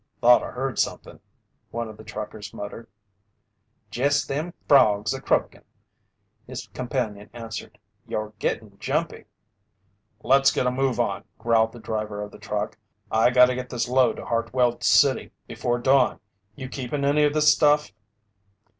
"Thought 0.19 0.41
I 0.41 0.49
heard 0.49 0.79
something!" 0.79 1.19
one 1.69 1.87
of 1.87 1.95
the 1.95 2.03
truckers 2.03 2.55
muttered. 2.55 2.87
"Jest 3.91 4.27
them 4.27 4.51
frogs 4.67 5.13
a 5.13 5.21
croakin'," 5.21 5.61
his 6.47 6.65
companion 6.73 7.29
answered. 7.33 7.77
"You're 8.07 8.33
gettin' 8.39 8.79
jumpy." 8.79 9.25
"Let's 10.23 10.51
get 10.51 10.65
a 10.65 10.71
move 10.71 10.99
on!" 10.99 11.25
growled 11.37 11.71
the 11.73 11.79
driver 11.79 12.23
of 12.23 12.31
the 12.31 12.39
truck. 12.39 12.79
"I 13.11 13.29
gotta 13.29 13.53
get 13.53 13.69
this 13.69 13.87
load 13.87 14.15
to 14.15 14.25
Hartwell 14.25 14.81
City 14.81 15.29
before 15.45 15.77
dawn. 15.77 16.19
You 16.55 16.67
keepin' 16.67 17.05
any 17.05 17.23
of 17.25 17.35
the 17.35 17.41
stuff?" 17.43 17.91